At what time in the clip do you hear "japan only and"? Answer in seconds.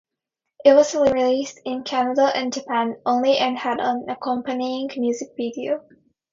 2.51-3.55